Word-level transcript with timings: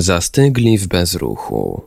Zastygli 0.00 0.78
w 0.78 0.86
bezruchu. 0.86 1.82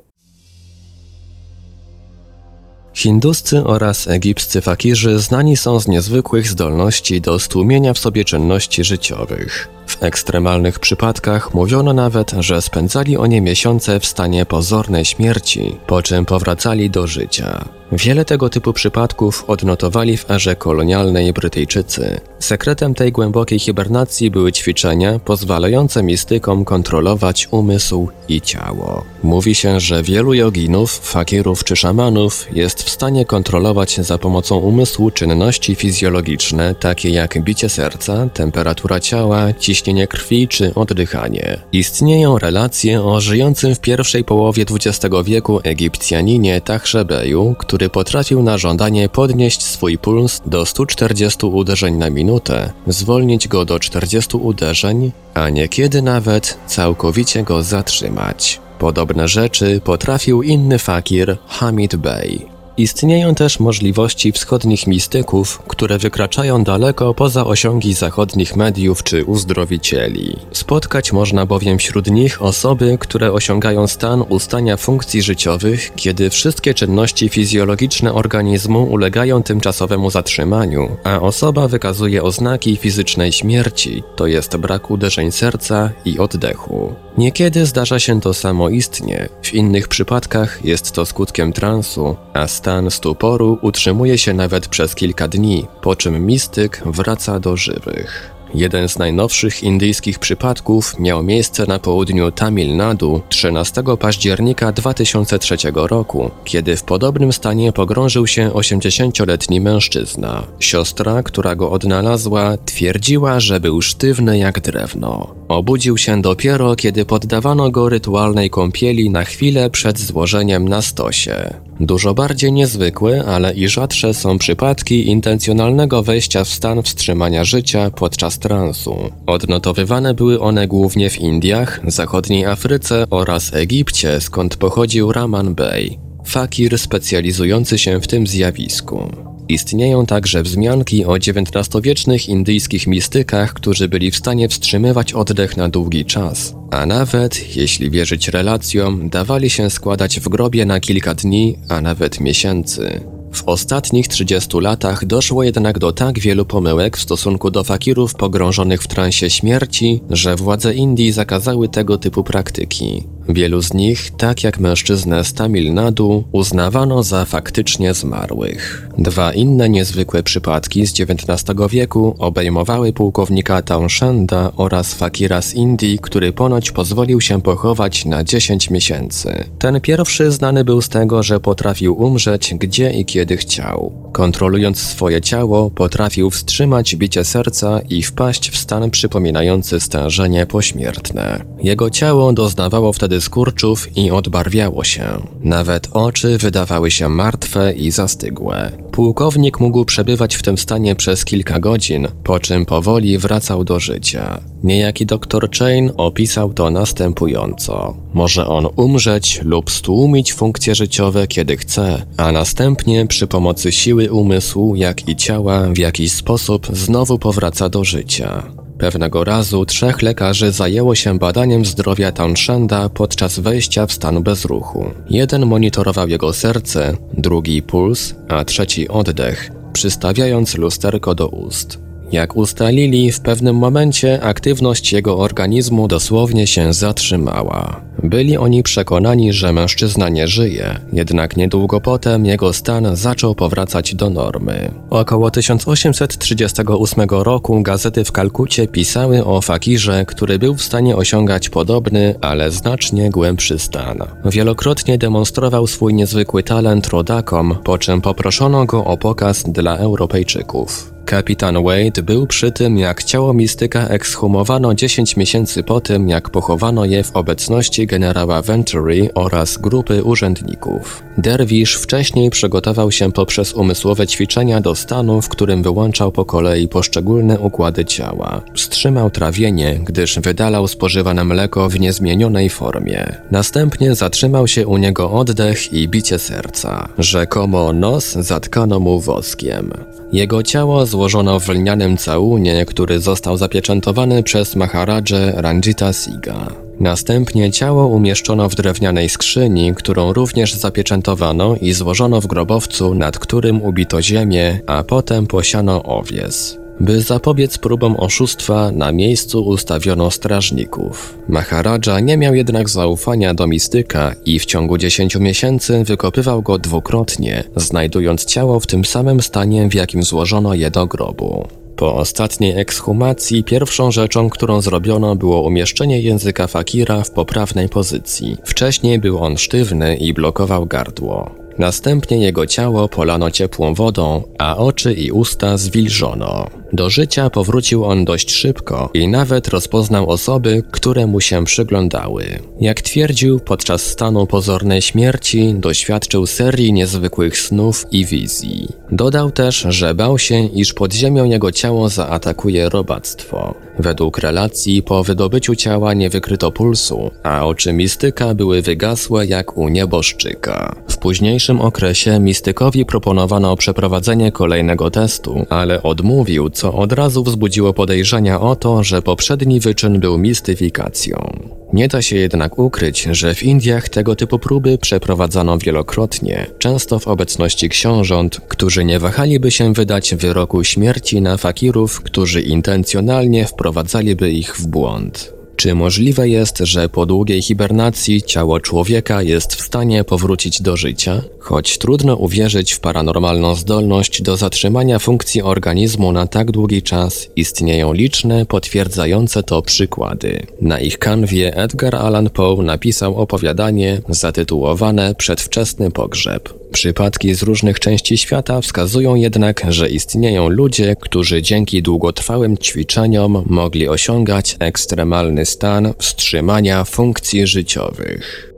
Hinduscy 2.94 3.64
oraz 3.64 4.08
egipscy 4.08 4.62
fakirzy 4.62 5.20
znani 5.20 5.58
są 5.58 5.80
z 5.80 5.88
niezwykłych 5.88 6.48
zdolności 6.48 7.22
do 7.22 7.40
stłumienia 7.40 7.94
w 7.94 8.00
sobie 8.00 8.26
czynności 8.26 8.84
życiowych. 8.84 9.68
W 9.88 10.04
ekstremalnych 10.04 10.80
przypadkach 10.80 11.54
mówiono 11.54 11.94
nawet, 11.94 12.32
że 12.40 12.62
spędzali 12.62 13.18
oni 13.18 13.42
miesiące 13.42 14.00
w 14.00 14.06
stanie 14.06 14.46
pozornej 14.46 15.06
śmierci, 15.06 15.78
po 15.88 16.04
czym 16.04 16.26
powracali 16.26 16.90
do 16.90 17.08
życia. 17.08 17.66
Wiele 17.92 18.26
tego 18.26 18.50
typu 18.50 18.74
przypadków 18.74 19.44
odnotowali 19.48 20.18
w 20.18 20.32
erze 20.32 20.56
kolonialnej 20.56 21.34
Brytyjczycy. 21.34 22.22
Sekretem 22.40 22.94
tej 22.94 23.12
głębokiej 23.12 23.60
hibernacji 23.60 24.32
były 24.32 24.52
ćwiczenia 24.52 25.20
pozwalające 25.20 26.04
mistykom 26.04 26.66
kontrolować 26.66 27.48
umysł 27.52 28.10
i 28.28 28.42
ciało. 28.42 29.04
Mówi 29.24 29.56
się, 29.56 29.80
że 29.80 30.04
wielu 30.04 30.34
joginów, 30.34 30.92
fakirów 30.92 31.64
czy 31.64 31.76
szamanów 31.76 32.48
jest 32.54 32.84
w 32.84 32.90
stanie 32.90 33.26
kontrolować 33.26 33.96
za 33.96 34.18
pomocą 34.18 34.58
umysłu 34.58 35.12
czynności 35.12 35.76
fizjologiczne, 35.76 36.76
takie 36.76 37.10
jak 37.10 37.44
bicie 37.44 37.70
serca, 37.70 38.30
temperatura 38.34 39.00
ciała, 39.00 39.54
ciśnienie 39.54 40.08
krwi 40.08 40.48
czy 40.48 40.74
oddychanie. 40.76 41.58
Istnieją 41.72 42.40
relacje 42.40 43.04
o 43.04 43.22
żyjącym 43.22 43.76
w 43.76 43.80
pierwszej 43.80 44.24
połowie 44.24 44.66
XX 44.72 45.16
wieku 45.26 45.60
Egipcjaninie 45.64 46.62
Tachszebeju, 46.62 47.56
który 47.60 47.81
który 47.82 47.90
potrafił 47.90 48.44
na 48.44 48.58
żądanie 48.58 49.10
podnieść 49.10 49.64
swój 49.64 49.98
puls 49.98 50.42
do 50.46 50.66
140 50.66 51.46
uderzeń 51.46 51.96
na 51.96 52.10
minutę, 52.10 52.74
zwolnić 52.88 53.48
go 53.48 53.66
do 53.66 53.80
40 53.80 54.38
uderzeń, 54.38 55.12
a 55.34 55.50
niekiedy 55.50 56.02
nawet 56.02 56.58
całkowicie 56.68 57.44
go 57.44 57.64
zatrzymać. 57.64 58.60
Podobne 58.80 59.28
rzeczy 59.28 59.82
potrafił 59.84 60.44
inny 60.44 60.80
fakir 60.80 61.38
Hamid 61.48 61.96
Bey. 61.96 62.51
Istnieją 62.78 63.36
też 63.36 63.60
możliwości 63.60 64.32
wschodnich 64.32 64.88
mistyków, 64.88 65.60
które 65.68 65.98
wykraczają 65.98 66.64
daleko 66.64 67.14
poza 67.14 67.46
osiągi 67.46 67.94
zachodnich 67.94 68.56
mediów 68.56 69.04
czy 69.04 69.26
uzdrowicieli. 69.26 70.38
Spotkać 70.52 71.12
można 71.14 71.46
bowiem 71.46 71.78
wśród 71.78 72.08
nich 72.12 72.42
osoby, 72.42 72.98
które 73.00 73.34
osiągają 73.34 73.88
stan 73.88 74.24
ustania 74.30 74.78
funkcji 74.78 75.22
życiowych, 75.22 75.92
kiedy 75.96 76.30
wszystkie 76.30 76.74
czynności 76.74 77.30
fizjologiczne 77.30 78.14
organizmu 78.14 78.84
ulegają 78.84 79.44
tymczasowemu 79.44 80.10
zatrzymaniu, 80.10 80.98
a 81.04 81.20
osoba 81.20 81.68
wykazuje 81.68 82.24
oznaki 82.24 82.78
fizycznej 82.78 83.32
śmierci, 83.32 84.04
to 84.16 84.28
jest 84.28 84.58
brak 84.58 84.92
uderzeń 84.92 85.32
serca 85.32 85.90
i 86.06 86.20
oddechu. 86.20 86.96
Niekiedy 87.18 87.66
zdarza 87.66 88.00
się 88.00 88.22
to 88.22 88.34
samoistnie, 88.34 89.30
w 89.42 89.54
innych 89.54 89.88
przypadkach 89.88 90.66
jest 90.66 90.92
to 90.92 91.06
skutkiem 91.06 91.54
transu, 91.54 92.16
a 92.34 92.48
stan 92.62 92.92
stuporu 92.92 93.58
utrzymuje 93.62 94.18
się 94.18 94.34
nawet 94.34 94.68
przez 94.68 94.96
kilka 94.96 95.28
dni, 95.28 95.66
po 95.82 95.96
czym 95.96 96.26
mistyk 96.26 96.82
wraca 96.86 97.40
do 97.40 97.58
żywych. 97.58 98.32
Jeden 98.56 98.90
z 98.90 98.98
najnowszych 98.98 99.64
indyjskich 99.64 100.20
przypadków 100.20 101.00
miał 101.00 101.24
miejsce 101.24 101.66
na 101.66 101.80
południu 101.80 102.32
Tamil 102.32 102.76
Nadu 102.76 103.22
13 103.30 103.84
października 104.00 104.72
2003 104.72 105.56
roku, 105.76 106.32
kiedy 106.44 106.78
w 106.78 106.84
podobnym 106.84 107.34
stanie 107.34 107.74
pogrążył 107.74 108.28
się 108.28 108.50
80-letni 108.50 109.62
mężczyzna. 109.62 110.44
Siostra, 110.60 111.24
która 111.24 111.56
go 111.56 111.72
odnalazła, 111.72 112.58
twierdziła, 112.66 113.40
że 113.40 113.60
był 113.60 113.82
sztywny 113.82 114.38
jak 114.38 114.60
drewno. 114.60 115.36
Obudził 115.48 115.98
się 115.98 116.22
dopiero, 116.22 116.76
kiedy 116.76 117.06
poddawano 117.06 117.72
go 117.72 117.90
rytualnej 117.90 118.50
kąpieli 118.50 119.10
na 119.10 119.24
chwilę 119.24 119.70
przed 119.70 120.00
złożeniem 120.00 120.70
na 120.70 120.82
stosie. 120.82 121.54
Dużo 121.82 122.14
bardziej 122.14 122.54
niezwykłe, 122.54 123.26
ale 123.26 123.54
i 123.54 123.68
rzadsze 123.68 124.14
są 124.14 124.38
przypadki 124.38 125.08
intencjonalnego 125.08 126.04
wejścia 126.04 126.44
w 126.44 126.48
stan 126.48 126.84
wstrzymania 126.84 127.44
życia 127.44 127.92
podczas 127.92 128.40
transu. 128.40 128.96
Odnotowywane 129.28 130.14
były 130.14 130.40
one 130.40 130.68
głównie 130.68 131.10
w 131.10 131.20
Indiach, 131.20 131.82
zachodniej 131.88 132.46
Afryce 132.46 133.06
oraz 133.10 133.54
Egipcie, 133.54 134.22
skąd 134.22 134.56
pochodził 134.56 135.12
Raman 135.12 135.56
Bey, 135.56 135.98
fakir 136.26 136.80
specjalizujący 136.80 137.78
się 137.78 138.02
w 138.02 138.08
tym 138.08 138.28
zjawisku. 138.28 139.31
Istnieją 139.52 140.06
także 140.06 140.44
wzmianki 140.44 141.06
o 141.06 141.16
XIX-wiecznych 141.16 142.30
indyjskich 142.30 142.88
mistykach, 142.88 143.54
którzy 143.54 143.90
byli 143.90 144.12
w 144.12 144.16
stanie 144.16 144.50
wstrzymywać 144.50 145.14
oddech 145.14 145.58
na 145.58 145.70
długi 145.70 146.06
czas, 146.06 146.56
a 146.72 146.86
nawet, 146.86 147.56
jeśli 147.56 147.92
wierzyć 147.92 148.28
relacjom, 148.28 149.10
dawali 149.10 149.50
się 149.50 149.70
składać 149.70 150.20
w 150.20 150.30
grobie 150.30 150.66
na 150.66 150.80
kilka 150.80 151.14
dni, 151.14 151.58
a 151.70 151.82
nawet 151.82 152.20
miesięcy. 152.20 153.02
W 153.34 153.44
ostatnich 153.46 154.08
30 154.08 154.58
latach 154.60 155.06
doszło 155.06 155.44
jednak 155.44 155.80
do 155.80 155.92
tak 155.92 156.20
wielu 156.20 156.46
pomyłek 156.46 156.98
w 156.98 157.02
stosunku 157.02 157.52
do 157.52 157.64
fakirów 157.64 158.16
pogrążonych 158.16 158.82
w 158.82 158.88
transie 158.88 159.30
śmierci, 159.30 160.02
że 160.10 160.36
władze 160.36 160.74
Indii 160.74 161.12
zakazały 161.12 161.70
tego 161.70 161.98
typu 161.98 162.24
praktyki. 162.24 163.04
Wielu 163.34 163.62
z 163.62 163.74
nich, 163.74 164.12
tak 164.18 164.44
jak 164.44 164.60
mężczyznę 164.60 165.24
z 165.24 165.34
Tamil 165.34 165.74
Nadu, 165.74 166.24
uznawano 166.32 167.04
za 167.04 167.26
faktycznie 167.26 167.94
zmarłych. 167.94 168.90
Dwa 168.98 169.34
inne 169.34 169.70
niezwykłe 169.70 170.24
przypadki 170.24 170.88
z 170.88 170.94
XIX 171.00 171.58
wieku 171.70 172.16
obejmowały 172.20 172.94
pułkownika 172.94 173.62
Townshenda 173.62 174.52
oraz 174.58 174.94
fakira 174.94 175.42
z 175.42 175.54
Indii, 175.54 176.00
który 176.00 176.34
ponoć 176.34 176.72
pozwolił 176.72 177.22
się 177.22 177.42
pochować 177.42 178.06
na 178.06 178.24
10 178.24 178.70
miesięcy. 178.70 179.44
Ten 179.60 179.82
pierwszy 179.82 180.32
znany 180.32 180.64
był 180.64 180.82
z 180.82 180.90
tego, 180.90 181.24
że 181.24 181.40
potrafił 181.40 182.02
umrzeć 182.04 182.54
gdzie 182.60 182.92
i 182.92 183.06
kiedy 183.06 183.38
chciał. 183.38 183.92
Kontrolując 184.12 184.80
swoje 184.80 185.22
ciało, 185.22 185.70
potrafił 185.70 186.30
wstrzymać 186.30 186.96
bicie 186.96 187.24
serca 187.26 187.80
i 187.90 188.04
wpaść 188.04 188.50
w 188.50 188.58
stan 188.58 188.92
przypominający 188.92 189.80
stężenie 189.80 190.46
pośmiertne. 190.46 191.46
Jego 191.64 191.90
ciało 191.90 192.34
doznawało 192.34 192.94
wtedy 192.94 193.21
skurczów 193.22 193.98
i 193.98 194.12
odbarwiało 194.12 194.84
się. 194.84 195.04
Nawet 195.42 195.88
oczy 195.92 196.38
wydawały 196.38 196.92
się 196.92 197.10
martwe 197.10 197.74
i 197.74 197.92
zastygłe. 197.92 198.72
Pułkownik 198.92 199.60
mógł 199.60 199.86
przebywać 199.86 200.36
w 200.36 200.44
tym 200.44 200.58
stanie 200.58 200.96
przez 200.96 201.26
kilka 201.26 201.60
godzin, 201.60 202.08
po 202.24 202.40
czym 202.40 202.66
powoli 202.66 203.18
wracał 203.18 203.64
do 203.64 203.80
życia. 203.80 204.42
Niejaki 204.64 205.06
dr 205.06 205.50
Chain 205.60 205.92
opisał 205.98 206.54
to 206.54 206.70
następująco. 206.70 207.98
Może 208.14 208.48
on 208.48 208.68
umrzeć 208.76 209.40
lub 209.44 209.72
stłumić 209.72 210.34
funkcje 210.34 210.76
życiowe 210.76 211.28
kiedy 211.28 211.58
chce, 211.58 212.06
a 212.18 212.32
następnie 212.32 213.08
przy 213.08 213.28
pomocy 213.28 213.72
siły 213.72 214.12
umysłu, 214.12 214.76
jak 214.76 215.10
i 215.10 215.16
ciała 215.16 215.68
w 215.68 215.78
jakiś 215.78 216.12
sposób 216.12 216.68
znowu 216.74 217.20
powraca 217.20 217.70
do 217.70 217.84
życia. 217.84 218.61
Pewnego 218.82 219.24
razu 219.24 219.66
trzech 219.66 220.02
lekarzy 220.02 220.52
zajęło 220.52 220.96
się 220.96 221.20
badaniem 221.20 221.66
zdrowia 221.66 222.12
Townshenda 222.12 222.90
podczas 222.90 223.40
wejścia 223.40 223.86
w 223.86 223.92
stan 223.92 224.24
bezruchu. 224.24 224.92
Jeden 225.10 225.46
monitorował 225.46 226.08
jego 226.08 226.34
serce, 226.34 226.98
drugi 227.14 227.62
puls, 227.62 228.16
a 228.30 228.46
trzeci 228.46 228.88
oddech, 228.88 229.52
przystawiając 229.74 230.58
lusterko 230.58 231.16
do 231.16 231.28
ust. 231.28 231.91
Jak 232.12 232.36
ustalili, 232.36 233.12
w 233.12 233.20
pewnym 233.20 233.56
momencie 233.56 234.24
aktywność 234.24 234.94
jego 234.94 235.18
organizmu 235.18 235.88
dosłownie 235.88 236.48
się 236.48 236.74
zatrzymała. 236.74 237.82
Byli 238.04 238.38
oni 238.38 238.64
przekonani, 238.64 239.34
że 239.34 239.54
mężczyzna 239.54 240.10
nie 240.10 240.28
żyje, 240.28 240.80
jednak 240.94 241.38
niedługo 241.38 241.82
potem 241.82 242.26
jego 242.26 242.54
stan 242.54 242.96
zaczął 242.96 243.36
powracać 243.36 243.96
do 243.96 244.10
normy. 244.10 244.72
Około 244.90 245.32
1838 245.32 247.10
roku 247.10 247.62
gazety 247.62 248.04
w 248.04 248.12
Kalkucie 248.12 248.68
pisały 248.68 249.26
o 249.26 249.42
fakirze, 249.42 250.06
który 250.06 250.40
był 250.40 250.56
w 250.56 250.62
stanie 250.62 250.96
osiągać 250.96 251.50
podobny, 251.50 252.16
ale 252.22 252.52
znacznie 252.52 253.10
głębszy 253.10 253.60
stan. 253.60 253.98
Wielokrotnie 254.26 254.98
demonstrował 254.98 255.68
swój 255.68 255.94
niezwykły 255.94 256.44
talent 256.44 256.88
rodakom, 256.88 257.56
po 257.64 257.78
czym 257.78 258.02
poproszono 258.02 258.66
go 258.66 258.86
o 258.86 258.98
pokaz 258.98 259.44
dla 259.44 259.78
Europejczyków. 259.78 261.01
Kapitan 261.06 261.64
Wade 261.64 262.04
był 262.04 262.28
przy 262.28 262.52
tym, 262.52 262.78
jak 262.78 263.04
ciało 263.04 263.34
mistyka 263.34 263.88
ekshumowano 263.88 264.74
10 264.74 265.18
miesięcy 265.18 265.64
po 265.64 265.82
tym, 265.82 266.10
jak 266.10 266.30
pochowano 266.30 266.86
je 266.86 267.04
w 267.04 267.16
obecności 267.16 267.88
generała 267.88 268.42
Venturi 268.42 269.10
oraz 269.14 269.58
grupy 269.58 270.04
urzędników. 270.04 271.04
Derwisz 271.18 271.76
wcześniej 271.76 272.30
przygotował 272.30 272.92
się 272.92 273.12
poprzez 273.12 273.54
umysłowe 273.54 274.08
ćwiczenia 274.08 274.62
do 274.62 274.76
stanu, 274.76 275.22
w 275.22 275.30
którym 275.30 275.64
wyłączał 275.64 276.12
po 276.12 276.26
kolei 276.26 276.68
poszczególne 276.68 277.40
układy 277.40 277.86
ciała. 277.86 278.42
Wstrzymał 278.54 279.10
trawienie, 279.10 279.80
gdyż 279.84 280.20
wydalał 280.20 280.68
spożywane 280.68 281.24
mleko 281.24 281.70
w 281.70 281.80
niezmienionej 281.80 282.50
formie. 282.50 283.16
Następnie 283.32 283.96
zatrzymał 283.96 284.48
się 284.48 284.68
u 284.68 284.78
niego 284.78 285.12
oddech 285.12 285.74
i 285.74 285.88
bicie 285.88 286.20
serca. 286.20 286.88
Rzekomo 286.98 287.74
nos 287.74 288.12
zatkano 288.12 288.80
mu 288.80 289.00
woskiem. 289.00 289.74
Jego 290.12 290.44
ciało 290.44 290.86
złożono 290.86 291.40
w 291.40 291.50
lnianym 291.50 291.98
całunie, 291.98 292.66
który 292.66 293.00
został 293.00 293.38
zapieczętowany 293.38 294.24
przez 294.24 294.56
Maharadżę 294.56 295.34
Ranjita 295.36 295.94
Siga. 295.94 296.48
Następnie 296.80 297.52
ciało 297.52 297.88
umieszczono 297.88 298.50
w 298.50 298.56
drewnianej 298.56 299.10
skrzyni, 299.10 299.76
którą 299.76 300.14
również 300.14 300.54
zapieczętowano 300.54 301.56
i 301.62 301.74
złożono 301.74 302.22
w 302.22 302.28
grobowcu, 302.28 302.96
nad 302.96 303.20
którym 303.20 303.62
ubito 303.62 304.02
ziemię, 304.02 304.60
a 304.68 304.84
potem 304.84 305.28
posiano 305.28 305.84
owies. 305.84 306.61
By 306.82 307.02
zapobiec 307.02 307.58
próbom 307.58 307.96
oszustwa, 307.96 308.72
na 308.72 308.92
miejscu 308.92 309.42
ustawiono 309.42 310.12
strażników. 310.12 311.18
Maharadża 311.28 312.00
nie 312.00 312.18
miał 312.18 312.36
jednak 312.36 312.70
zaufania 312.70 313.34
do 313.34 313.48
mistyka 313.48 314.16
i 314.26 314.40
w 314.40 314.46
ciągu 314.46 314.78
10 314.78 315.16
miesięcy 315.16 315.84
wykopywał 315.84 316.42
go 316.42 316.58
dwukrotnie, 316.58 317.44
znajdując 317.56 318.26
ciało 318.26 318.60
w 318.60 318.68
tym 318.68 318.86
samym 318.86 319.22
stanie, 319.22 319.70
w 319.70 319.74
jakim 319.74 320.04
złożono 320.04 320.54
je 320.54 320.72
do 320.72 320.88
grobu. 320.88 321.48
Po 321.76 321.96
ostatniej 321.96 322.60
ekshumacji 322.60 323.44
pierwszą 323.44 323.92
rzeczą, 323.92 324.30
którą 324.30 324.62
zrobiono 324.62 325.16
było 325.16 325.42
umieszczenie 325.42 326.02
języka 326.02 326.48
fakira 326.48 327.04
w 327.04 327.12
poprawnej 327.12 327.70
pozycji. 327.70 328.38
Wcześniej 328.46 329.00
był 329.00 329.20
on 329.20 329.38
sztywny 329.38 329.96
i 329.96 330.14
blokował 330.14 330.66
gardło. 330.66 331.32
Następnie 331.58 332.18
jego 332.18 332.48
ciało 332.48 332.90
polano 332.90 333.32
ciepłą 333.32 333.74
wodą, 333.74 334.24
a 334.38 334.58
oczy 334.58 334.94
i 334.94 335.12
usta 335.12 335.58
zwilżono. 335.58 336.61
Do 336.74 336.90
życia 336.90 337.30
powrócił 337.30 337.86
on 337.86 338.06
dość 338.06 338.32
szybko 338.32 338.90
i 338.94 339.08
nawet 339.08 339.48
rozpoznał 339.48 340.10
osoby, 340.10 340.64
które 340.72 341.08
mu 341.08 341.22
się 341.22 341.46
przyglądały. 341.46 342.40
Jak 342.62 342.82
twierdził, 342.82 343.40
podczas 343.40 343.82
stanu 343.82 344.28
pozornej 344.28 344.82
śmierci 344.82 345.54
doświadczył 345.58 346.26
serii 346.26 346.74
niezwykłych 346.74 347.38
snów 347.38 347.86
i 347.92 348.06
wizji. 348.06 348.68
Dodał 348.92 349.32
też, 349.32 349.66
że 349.70 349.96
bał 349.96 350.20
się, 350.20 350.46
iż 350.46 350.74
pod 350.74 350.94
ziemią 350.94 351.26
jego 351.26 351.52
ciało 351.52 351.90
zaatakuje 351.90 352.70
robactwo. 352.70 353.56
Według 353.80 354.18
relacji 354.18 354.84
po 354.84 355.04
wydobyciu 355.04 355.56
ciała 355.56 355.94
nie 355.94 356.10
wykryto 356.10 356.52
pulsu, 356.52 357.12
a 357.24 357.46
oczy 357.46 357.74
mistyka 357.74 358.34
były 358.36 358.62
wygasłe 358.62 359.26
jak 359.26 359.58
u 359.58 359.70
nieboszczyka. 359.70 360.76
W 360.88 360.98
późniejszym 360.98 361.62
okresie 361.62 362.20
mistykowi 362.20 362.86
proponowano 362.86 363.56
przeprowadzenie 363.56 364.32
kolejnego 364.32 364.92
testu, 364.92 365.46
ale 365.50 365.84
odmówił, 365.84 366.50
co 366.62 366.74
od 366.74 366.94
razu 366.94 367.24
wzbudziło 367.24 367.74
podejrzenia 367.74 368.42
o 368.42 368.56
to, 368.56 368.84
że 368.84 369.02
poprzedni 369.02 369.60
wyczyn 369.60 370.00
był 370.00 370.18
mistyfikacją. 370.18 371.40
Nie 371.74 371.88
da 371.88 372.02
się 372.02 372.16
jednak 372.16 372.60
ukryć, 372.60 373.08
że 373.12 373.36
w 373.36 373.44
Indiach 373.44 373.90
tego 373.90 374.16
typu 374.16 374.40
próby 374.40 374.78
przeprowadzano 374.78 375.58
wielokrotnie, 375.58 376.48
często 376.60 377.00
w 377.00 377.08
obecności 377.08 377.70
książąt, 377.70 378.42
którzy 378.48 378.86
nie 378.86 379.00
wahaliby 379.00 379.52
się 379.52 379.74
wydać 379.74 380.16
wyroku 380.16 380.64
śmierci 380.64 381.22
na 381.22 381.38
fakirów, 381.38 382.02
którzy 382.02 382.42
intencjonalnie 382.42 383.46
wprowadzaliby 383.46 384.32
ich 384.32 384.56
w 384.56 384.68
błąd. 384.68 385.41
Czy 385.56 385.76
możliwe 385.76 386.30
jest, 386.30 386.58
że 386.58 386.90
po 386.90 387.06
długiej 387.06 387.42
hibernacji 387.42 388.22
ciało 388.22 388.60
człowieka 388.60 389.22
jest 389.22 389.56
w 389.56 389.62
stanie 389.62 390.04
powrócić 390.04 390.62
do 390.62 390.78
życia? 390.78 391.22
Choć 391.40 391.78
trudno 391.78 392.16
uwierzyć 392.16 392.74
w 392.74 392.80
paranormalną 392.80 393.56
zdolność 393.56 394.22
do 394.22 394.38
zatrzymania 394.38 395.00
funkcji 395.00 395.42
organizmu 395.42 396.12
na 396.12 396.28
tak 396.28 396.52
długi 396.52 396.82
czas, 396.82 397.28
istnieją 397.36 397.94
liczne, 397.94 398.46
potwierdzające 398.46 399.44
to 399.44 399.62
przykłady. 399.62 400.48
Na 400.62 400.80
ich 400.80 400.98
kanwie 400.98 401.56
Edgar 401.56 401.96
Allan 401.96 402.30
Poe 402.30 402.64
napisał 402.64 403.16
opowiadanie 403.16 404.02
zatytułowane 404.10 405.16
Przedwczesny 405.16 405.92
pogrzeb. 405.92 406.61
Przypadki 406.72 407.34
z 407.34 407.44
różnych 407.44 407.80
części 407.80 408.18
świata 408.18 408.62
wskazują 408.62 409.16
jednak, 409.16 409.66
że 409.70 409.90
istnieją 409.90 410.50
ludzie, 410.50 410.96
którzy 411.02 411.42
dzięki 411.42 411.82
długotrwałym 411.82 412.58
ćwiczeniom 412.58 413.44
mogli 413.46 413.88
osiągać 413.88 414.56
ekstremalny 414.60 415.46
stan 415.46 415.94
wstrzymania 415.98 416.84
funkcji 416.84 417.48
życiowych. 417.48 418.54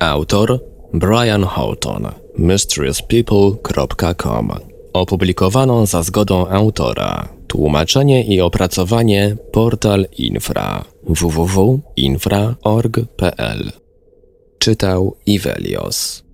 Autor 0.00 0.60
Brian 0.92 1.44
Houghton 1.44 2.08
mysteriouspeople.com 2.38 4.52
Opublikowano 4.92 5.86
za 5.86 6.02
zgodą 6.02 6.48
autora. 6.48 7.28
Tłumaczenie 7.46 8.24
i 8.24 8.40
opracowanie 8.40 9.36
Portal 9.52 10.06
Infra 10.18 10.84
www.infra.org.pl 11.02 13.85
Czytał 14.66 15.16
Ivelios 15.26 16.25